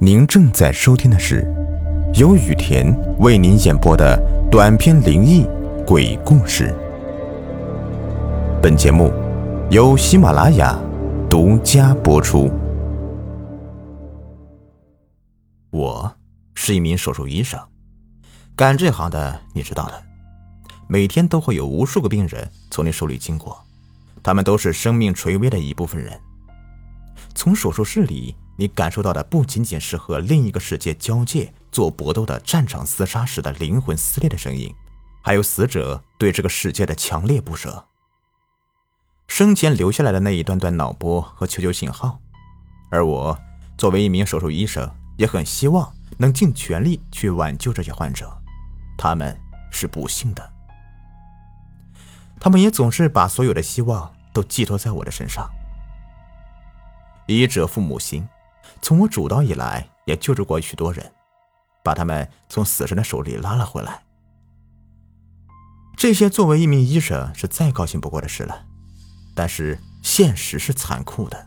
[0.00, 1.44] 您正在收听的是
[2.14, 2.86] 由雨田
[3.18, 4.16] 为您演播的
[4.48, 5.44] 短篇灵异
[5.84, 6.72] 鬼故事。
[8.62, 9.12] 本节目
[9.72, 10.78] 由喜马拉雅
[11.28, 12.48] 独家播出。
[15.70, 16.14] 我
[16.54, 17.58] 是一名手术医生，
[18.54, 20.00] 干这行的你知道的，
[20.86, 23.58] 每天都会有无数个病人从你手里经过，
[24.22, 26.16] 他们都是生命垂危的一部分人。
[27.34, 28.36] 从手术室里。
[28.60, 34.74] 你感受到的不仅仅是和另一个世界交界做搏斗的战场厮杀时的灵魂撕裂的声音，
[35.22, 37.86] 还有死者对这个世界的强烈不舍。
[39.28, 42.18] 生前留下来的那一段段脑波和求救信号，
[42.90, 43.38] 而我
[43.76, 48.28] 作为一名手术医生，也很希望能尽全力去挽救这些患者。
[48.96, 50.52] 他们是不幸的，
[52.40, 55.48] 他们也总是把所有的希望都寄托在我的身上。
[57.28, 58.26] 医者父母心。
[58.80, 61.12] 从我主刀以来，也救助过许多人，
[61.82, 64.02] 把他们从死神的手里拉了回来。
[65.96, 68.64] 这些作为一名医生是再高兴不过的事了，
[69.34, 71.46] 但是现实是残酷的，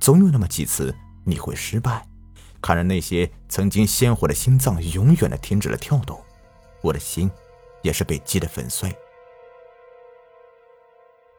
[0.00, 2.06] 总有那么几次你会失败，
[2.60, 6.20] 看着那些曾经鲜活的心脏永远的停止了跳动，
[6.82, 7.30] 我的心
[7.82, 8.92] 也是被击得粉碎。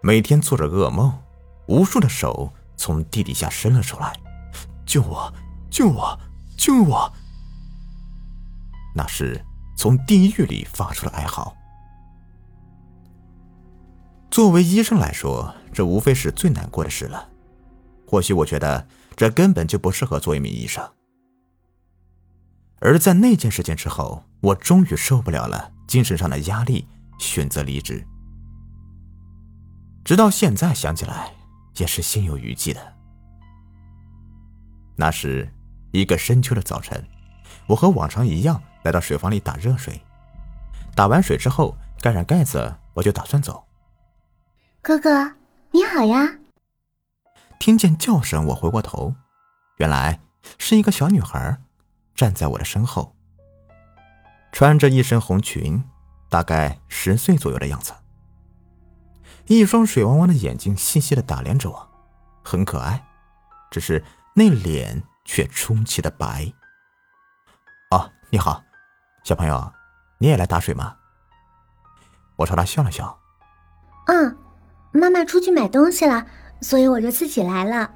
[0.01, 1.21] 每天做着噩梦，
[1.67, 4.17] 无数的手从地底下伸了出来。
[4.85, 5.33] 救我！
[5.69, 6.19] 救我！
[6.57, 7.11] 救我！
[8.95, 9.43] 那是
[9.75, 11.55] 从地狱里发出的哀嚎。
[14.31, 17.29] 作为医生来说，这无非是最难过的事了。
[18.07, 20.87] 或许我觉得这根本就不适合做一名医生。
[22.79, 28.05] 而在那件事情之后，我终于受不了了精神上的压力，选择离职。
[30.03, 31.33] 直到现在想起来，
[31.77, 32.94] 也是心有余悸的。
[34.97, 35.51] 那是
[35.91, 37.05] 一个深秋的早晨，
[37.67, 40.01] 我和往常一样来到水房里打热水。
[40.95, 43.65] 打完水之后，盖上盖子，我就打算走。
[44.81, 45.33] 哥哥，
[45.71, 46.37] 你好呀！
[47.59, 49.13] 听见叫声，我回过头，
[49.77, 50.21] 原来
[50.57, 51.61] 是一个小女孩
[52.15, 53.13] 站在我的身后，
[54.53, 55.83] 穿着一身红裙，
[56.29, 57.93] 大概十岁左右的样子，
[59.47, 61.89] 一双水汪汪的眼睛细细的打量着我，
[62.43, 63.05] 很可爱，
[63.69, 64.01] 只是。
[64.37, 66.51] 那脸却出奇的白。
[67.91, 68.61] 哦，你好，
[69.23, 69.73] 小朋友，
[70.17, 70.97] 你也来打水吗？
[72.35, 73.17] 我朝他笑了笑。
[74.07, 74.37] 嗯，
[74.91, 76.27] 妈妈出去买东西了，
[76.61, 77.89] 所以我就自己来了。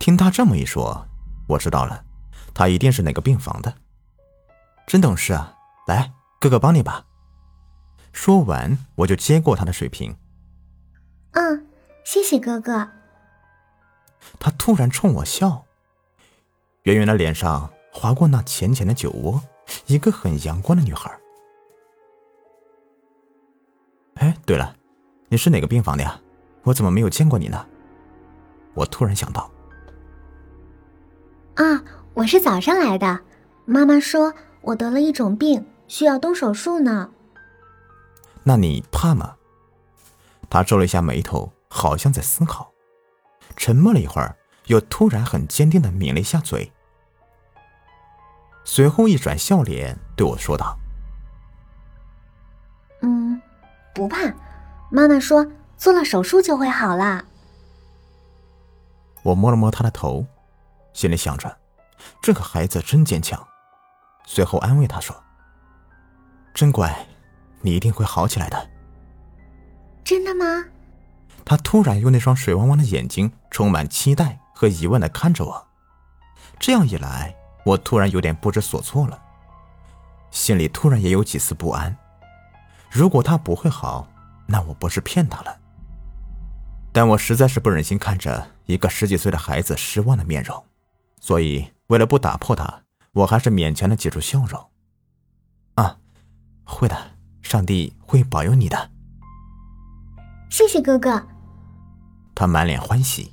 [0.00, 1.06] 听他这么一说，
[1.46, 2.04] 我知道了，
[2.52, 3.72] 他一定是哪个病房的。
[4.88, 5.54] 真懂事啊！
[5.86, 7.06] 来，哥哥帮你吧。
[8.12, 10.16] 说完，我就接过他的水瓶。
[11.30, 11.68] 嗯，
[12.04, 12.90] 谢谢哥哥。
[14.38, 15.64] 他突然冲我笑，
[16.82, 19.42] 圆圆的脸上划过那浅浅的酒窝，
[19.86, 21.10] 一个很阳光的女孩。
[24.14, 24.76] 哎，对了，
[25.28, 26.20] 你是哪个病房的呀？
[26.64, 27.66] 我怎么没有见过你呢？
[28.74, 29.50] 我突然想到。
[31.54, 31.82] 啊，
[32.14, 33.20] 我是早上来的。
[33.64, 37.10] 妈妈说我得了一种病，需要动手术呢。
[38.44, 39.36] 那你怕吗？
[40.48, 42.71] 他皱了一下眉头，好像在思考。
[43.56, 44.36] 沉默了一会儿，
[44.66, 46.72] 又突然很坚定的抿了一下嘴，
[48.64, 50.78] 随后一转笑脸对我说道
[53.02, 53.40] ：“嗯，
[53.94, 54.18] 不怕，
[54.90, 55.46] 妈妈说
[55.76, 57.24] 做了手术就会好啦。”
[59.22, 60.26] 我摸了摸他的头，
[60.92, 61.58] 心里想着，
[62.20, 63.46] 这个孩子真坚强。
[64.26, 65.14] 随后安慰他说
[66.54, 67.06] ：“真乖，
[67.60, 68.70] 你一定会好起来的。”
[70.04, 70.64] 真的吗？
[71.44, 75.66] 他突然用那双水汪汪的眼睛，充满期待和疑问的看着我。
[76.58, 79.20] 这样一来，我突然有点不知所措了，
[80.30, 81.96] 心里突然也有几丝不安。
[82.90, 84.08] 如果他不会好，
[84.46, 85.58] 那我不是骗他了。
[86.92, 90.62] 但我实在是不忍心看着一个十几岁的孩子失望的面容，
[91.20, 94.70] 所以为了不打破他，我还是勉强的挤出笑容。
[95.74, 95.96] 啊，
[96.64, 96.96] 会的，
[97.40, 98.90] 上帝会保佑你的。
[100.50, 101.31] 谢谢哥哥。
[102.34, 103.32] 他满脸欢喜。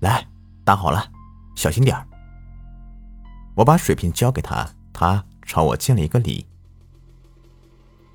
[0.00, 0.26] 来，
[0.64, 1.10] 打好了，
[1.54, 2.06] 小心点儿。
[3.54, 6.46] 我把水瓶交给他，他朝我敬了一个礼。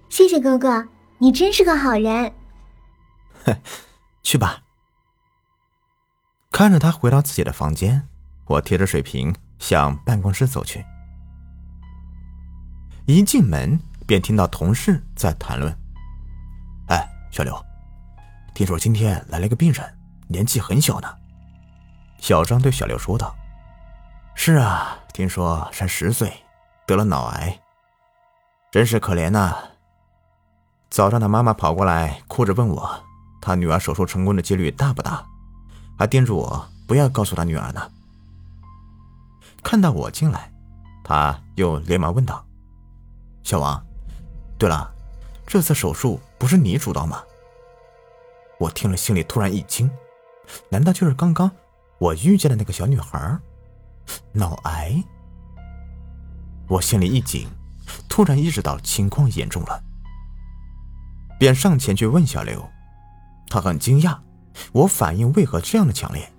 [0.09, 0.87] 谢谢哥哥，
[1.19, 2.33] 你真是个好人。
[3.45, 3.55] 哼，
[4.23, 4.63] 去吧。
[6.51, 8.07] 看着他回到自己的房间，
[8.45, 10.83] 我提着水瓶向办公室走去。
[13.05, 15.77] 一进门便听到同事在谈论
[16.87, 17.53] ：“哎。”小刘，
[18.55, 19.97] 听说今天来了个病人，
[20.29, 21.13] 年纪很小呢。
[22.19, 23.35] 小张对小刘说道
[24.33, 26.31] ：“是啊，听说才十岁，
[26.87, 27.59] 得了脑癌，
[28.71, 29.53] 真是可怜呐。
[30.89, 33.03] 早上，他妈妈跑过来，哭着问我，
[33.41, 35.21] 他女儿手术成功的几率大不大，
[35.99, 37.91] 还叮嘱我不要告诉他女儿呢。
[39.61, 40.49] 看到我进来，
[41.03, 42.41] 他又连忙问道
[43.43, 43.85] ：“小王，
[44.57, 44.89] 对了，
[45.45, 47.21] 这次手术不是你主刀吗？”
[48.57, 49.89] 我听了，心里突然一惊，
[50.69, 51.51] 难道就是刚刚
[51.97, 53.39] 我遇见的那个小女孩？
[54.31, 55.03] 脑癌？
[56.67, 57.47] 我心里一紧，
[58.07, 59.83] 突然意识到情况严重了。
[61.37, 62.63] 便上前去问小刘，
[63.49, 64.17] 他很惊讶，
[64.71, 66.31] 我反应为何这样的强烈？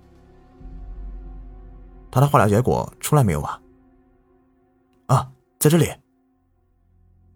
[2.09, 3.61] 他的化疗结果出来没有啊？
[5.07, 5.91] 啊，在这里。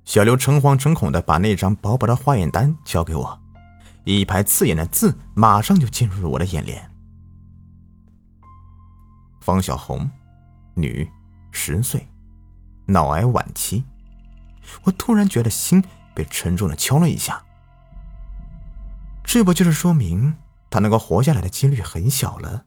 [0.06, 3.41] 小刘诚惶诚恐的把那张薄薄的化验单交给我，
[4.04, 6.92] 一排刺眼的字马上就进入了我的眼帘：
[9.42, 10.10] 方小红，
[10.74, 11.08] 女，
[11.52, 12.08] 十岁，
[12.88, 13.84] 脑癌晚期。
[14.84, 15.84] 我突然觉得心
[16.14, 17.44] 被沉重的敲了一下。
[19.24, 20.36] 这不就是说明
[20.70, 22.66] 他能够活下来的几率很小了？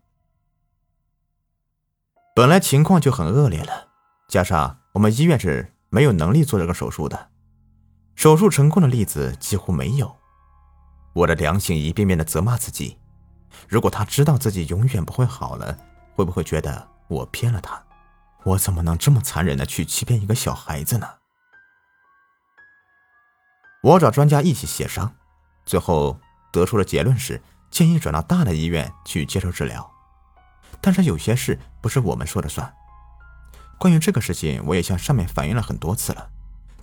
[2.34, 3.88] 本来情况就很恶劣了，
[4.28, 7.30] 加上我们医院是没有能力做这个手术的，
[8.14, 10.16] 手术成功的例子几乎没有。
[11.14, 12.98] 我的良心一遍遍的责骂自己：
[13.68, 15.78] 如果他知道自己永远不会好了，
[16.14, 17.82] 会不会觉得我骗了他？
[18.44, 21.08] 我怎么能这么残忍的去欺骗一个小孩子呢？
[23.82, 25.14] 我找专家一起协商，
[25.64, 26.20] 最后。
[26.52, 29.90] 得出的结论是建议转到大的医院去接受治疗，
[30.80, 32.72] 但是有些事不是我们说了算。
[33.76, 36.30] 关于这个事情，我也向上面反映了很多次了，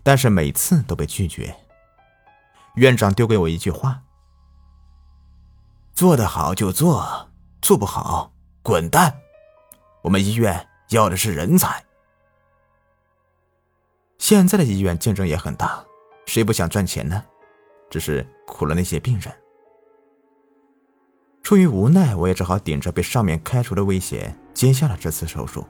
[0.03, 1.55] 但是每次都被拒绝。
[2.75, 4.03] 院长丢给我一句话
[6.01, 7.29] ：“做得好就做，
[7.61, 8.33] 做不好
[8.63, 9.21] 滚蛋。
[10.01, 11.85] 我们医院要的是人才。”
[14.17, 15.85] 现在的医院竞争也很大，
[16.25, 17.23] 谁不想赚钱呢？
[17.87, 19.31] 只是苦了那些病人。
[21.43, 25.63] 出于无奈，我也只好顶着被上面开除的威胁接下了这次手术。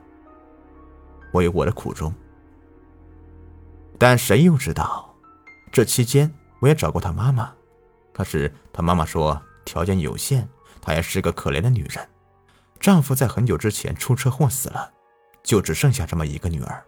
[1.33, 2.13] 我有我的苦衷，
[4.00, 5.13] 但谁又知道，
[5.74, 7.54] 这期间我也找过他妈妈，
[8.13, 10.47] 可是他妈妈说条件有限，
[10.81, 12.09] 她也是个可怜的女人，
[12.79, 14.91] 丈夫在很久之前出车祸死了，
[15.43, 16.83] 就只剩下这么一个女儿。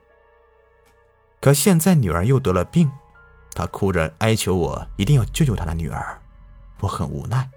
[1.39, 2.91] 可现在女儿又得了病，
[3.53, 6.21] 她哭着哀求我一定要救救她的女儿，
[6.79, 7.49] 我很无奈。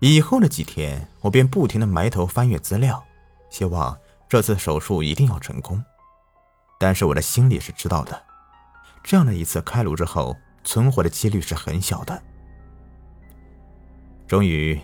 [0.00, 3.02] 以后的几天，我便不停的埋头翻阅资料，
[3.48, 3.96] 希望
[4.28, 5.82] 这次手术一定要成功。
[6.78, 8.22] 但是我的心里是知道的，
[9.02, 12.22] 这样的一次开颅之后，存活的几率是很小的。
[14.26, 14.80] 终于，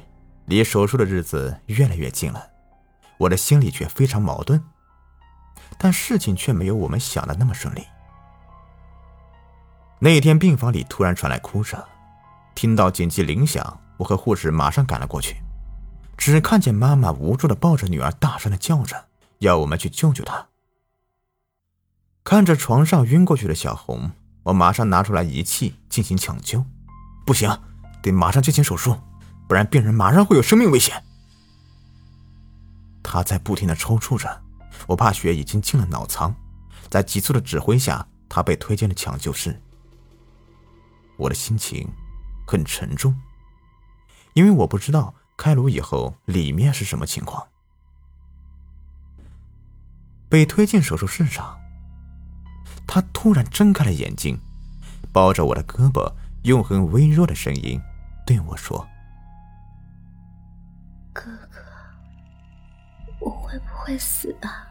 [0.46, 2.50] 离手术的日子越来越近了，
[3.18, 4.62] 我的心里却非常矛盾。
[5.78, 7.86] 但事情却没有我们想的那么顺利。
[9.98, 11.82] 那天病房里突然传来哭声，
[12.54, 13.80] 听到紧急铃响。
[13.98, 15.36] 我和护士马上赶了过去，
[16.16, 19.08] 只看见妈妈无助的抱着女儿，大声的叫着，
[19.40, 20.48] 要我们去救救她。
[22.24, 24.10] 看着床上晕过去的小红，
[24.42, 26.64] 我马上拿出来仪器进行抢救。
[27.26, 27.50] 不行，
[28.02, 28.96] 得马上进行手术，
[29.48, 31.02] 不然病人马上会有生命危险。
[33.02, 34.42] 他在不停的抽搐着，
[34.86, 36.34] 我怕血已经进了脑舱，
[36.88, 39.60] 在急促的指挥下，他被推进了抢救室。
[41.16, 41.88] 我的心情
[42.46, 43.14] 很沉重。
[44.34, 47.46] 因为我不知道开颅以后里面是什么情况。
[50.28, 51.59] 被推进手术室上，
[52.92, 54.36] 他突然睁开了眼睛，
[55.12, 57.80] 抱着我的胳膊，用很微弱的声音
[58.26, 58.84] 对我说
[61.14, 61.60] ：“哥哥，
[63.20, 64.66] 我会不会死啊？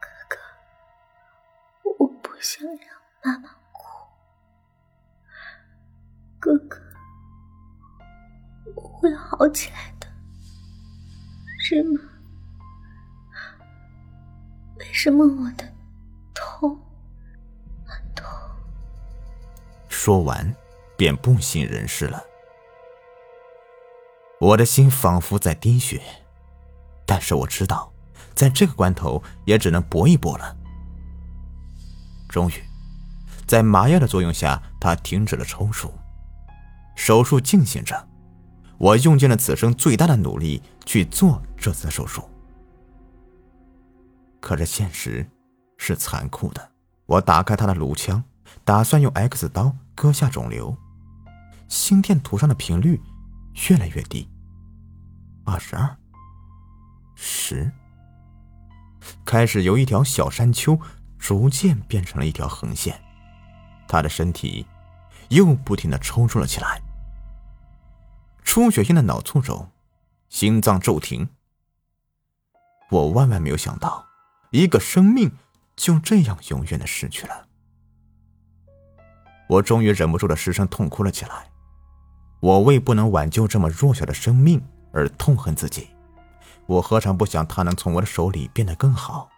[0.00, 0.36] 哥哥，
[1.98, 2.78] 我不想让
[3.22, 3.84] 妈妈哭。
[6.40, 6.80] 哥哥。”
[8.74, 10.06] 我会好起来的，
[11.60, 12.00] 是吗？
[14.78, 15.73] 为什么我的
[20.04, 20.54] 说完，
[20.98, 22.22] 便不省人事了。
[24.38, 26.02] 我的心仿佛在滴血，
[27.06, 27.90] 但是我知道，
[28.34, 30.54] 在这个关头也只能搏一搏了。
[32.28, 32.62] 终于，
[33.46, 35.90] 在麻药的作用下，他停止了抽搐，
[36.94, 38.06] 手术进行着。
[38.76, 42.28] 我用尽了此生最大的努力去做这次手术，
[44.38, 45.26] 可是现实
[45.78, 46.72] 是残酷的。
[47.06, 48.22] 我打开他的颅腔，
[48.64, 50.76] 打算用 X 刀割下肿瘤，
[51.68, 53.00] 心电图上的频率
[53.68, 54.28] 越来越低，
[55.44, 55.96] 二十二，
[57.14, 57.70] 十，
[59.24, 60.78] 开始由一条小山丘
[61.18, 63.00] 逐渐变成了一条横线，
[63.86, 64.66] 他的身体
[65.28, 66.80] 又不停的抽搐了起来。
[68.42, 69.70] 出血性的脑卒中，
[70.28, 71.28] 心脏骤停。
[72.90, 74.06] 我万万没有想到，
[74.50, 75.32] 一个生命
[75.74, 77.48] 就这样永远的失去了。
[79.48, 81.50] 我终于忍不住的失声痛哭了起来。
[82.40, 85.88] 我为不能挽救这么弱小的生命而痛恨自己。
[86.66, 89.30] 我何尝不想他能从我的手里变得更好？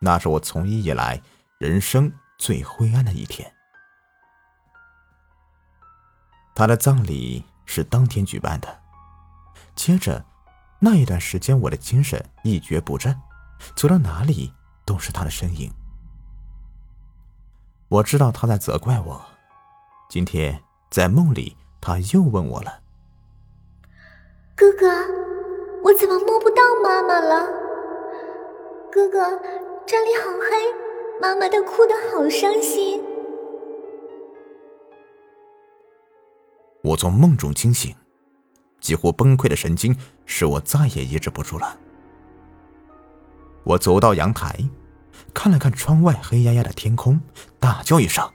[0.00, 1.20] 那是我从医以来
[1.58, 3.50] 人生最灰暗的一天。
[6.54, 8.78] 他的葬礼是当天举办的，
[9.74, 10.24] 接着
[10.78, 13.18] 那一段时间，我的精神一蹶不振，
[13.74, 14.52] 走到哪里
[14.84, 15.70] 都是他的身影。
[17.88, 19.24] 我知道他在责怪我。
[20.08, 22.80] 今天在梦里，他又问我了
[24.56, 24.88] ：“哥哥，
[25.84, 27.46] 我怎么摸不到妈妈了？
[28.90, 29.38] 哥哥，
[29.86, 30.74] 这里好黑，
[31.20, 33.00] 妈妈她哭得好伤心。”
[36.82, 37.94] 我从梦中惊醒，
[38.80, 41.78] 几乎崩溃的神经使我再也抑制不住了。
[43.64, 44.56] 我走到阳台，
[45.36, 47.20] 看了看窗外黑压压的天空，
[47.60, 48.26] 大叫一声：“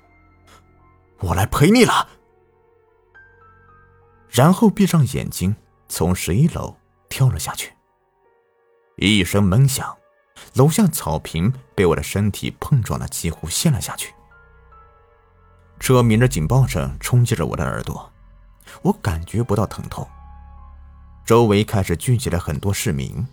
[1.17, 2.07] 我来陪你了！”
[4.29, 5.55] 然后闭上眼睛，
[5.89, 6.77] 从十一楼
[7.09, 7.73] 跳了下去。
[8.97, 9.97] 一声闷响，
[10.53, 14.13] 楼下草坪被我的身体碰撞的几乎陷了下去。
[15.79, 18.13] 车鸣着警报声冲击着我的耳朵。
[18.83, 20.07] 我感觉不到疼痛。
[21.25, 23.27] 周围开始聚集了很多市民，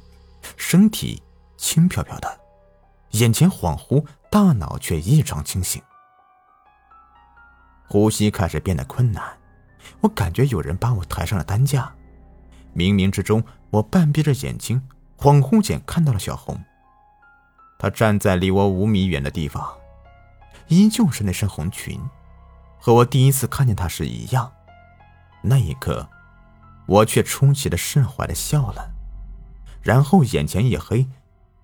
[0.57, 1.23] 身体
[1.59, 2.41] 轻飘飘的，
[3.13, 5.83] 眼前恍惚，大脑却异常清醒。
[7.89, 9.39] 呼吸开始变得困难，
[10.01, 11.93] 我感觉有人把我抬上了担架。
[12.75, 14.83] 冥冥之中，我半闭着眼睛，
[15.17, 16.63] 恍惚间看到了小红。
[17.79, 19.75] 她站在离我五米远的地方，
[20.67, 21.99] 依旧是那身红裙，
[22.79, 24.53] 和我第一次看见她时一样。
[25.41, 26.09] 那一刻，
[26.87, 28.93] 我却出奇的释怀的笑了，
[29.81, 31.09] 然后眼前一黑，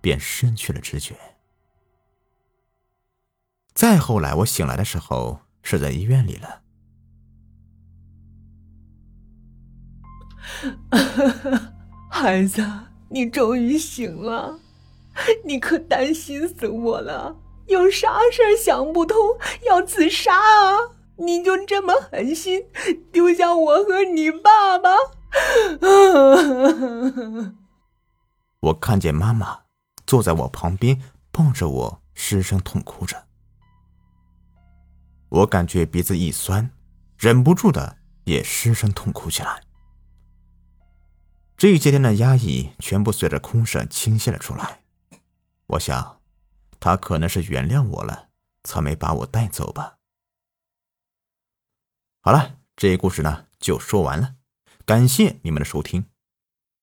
[0.00, 1.14] 便失去了知觉。
[3.74, 6.62] 再后来，我醒来的时候是在医院里了。
[12.08, 12.64] 孩子，
[13.10, 14.60] 你终于醒了，
[15.44, 19.16] 你可担心死我了，有啥事想不通
[19.66, 20.78] 要自杀啊？
[21.16, 22.66] 你就这么狠心
[23.12, 24.90] 丢下我和你爸爸？
[28.60, 29.62] 我看见妈妈
[30.06, 31.02] 坐在我旁边，
[31.32, 33.24] 抱着我失声痛哭着。
[35.34, 36.70] 我感觉鼻子一酸，
[37.18, 39.64] 忍不住的也失声痛哭起来。
[41.56, 44.84] 这些天的压抑全部随着哭声倾泻了出来。
[45.66, 46.20] 我想，
[46.78, 48.28] 他可能是原谅我了，
[48.62, 49.96] 才没把我带走吧。
[52.20, 54.36] 好了，这一故事呢就说完了，
[54.86, 56.06] 感谢你们的收听。